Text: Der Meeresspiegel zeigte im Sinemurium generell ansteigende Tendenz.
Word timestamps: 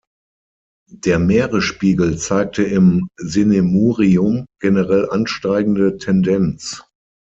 Der 0.89 1.19
Meeresspiegel 1.19 2.17
zeigte 2.17 2.63
im 2.63 3.07
Sinemurium 3.19 4.47
generell 4.59 5.07
ansteigende 5.11 5.97
Tendenz. 5.97 6.81